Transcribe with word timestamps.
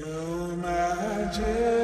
Your 0.00 0.56
magic. 0.56 1.79